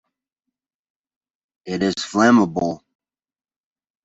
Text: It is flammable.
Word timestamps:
It 1.65 1.83
is 1.83 1.93
flammable. 1.97 2.79